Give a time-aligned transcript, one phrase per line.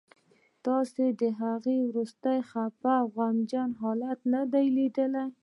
[0.65, 5.25] تاسو د هغه وروستی خفه او غمجن حالت نه دی لیدلی